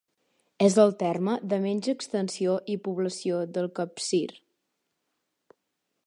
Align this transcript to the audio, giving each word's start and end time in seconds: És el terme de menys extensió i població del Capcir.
És 0.67 0.75
el 0.83 0.93
terme 1.01 1.33
de 1.51 1.59
menys 1.65 1.89
extensió 1.93 2.55
i 2.75 2.77
població 2.87 3.41
del 3.59 3.69
Capcir. 3.81 4.29